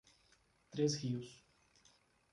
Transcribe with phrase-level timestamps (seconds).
[0.71, 1.45] Três Rios